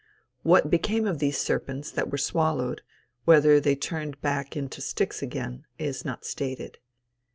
What 0.41 0.71
became 0.71 1.05
of 1.05 1.19
these 1.19 1.37
serpents 1.37 1.91
that 1.91 2.09
were 2.09 2.17
swallowed, 2.17 2.81
whether 3.25 3.59
they 3.59 3.75
turned 3.75 4.19
back 4.19 4.57
into 4.57 4.81
sticks 4.81 5.21
again, 5.21 5.63
is 5.77 6.03
not 6.03 6.25
stated. 6.25 6.79